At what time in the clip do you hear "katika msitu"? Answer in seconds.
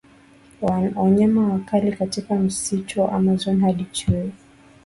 1.91-3.01